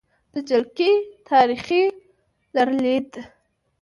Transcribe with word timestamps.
د 0.33 0.35
جلکې 0.49 0.91
تاریخې 1.29 1.83
لرلید: 2.55 3.11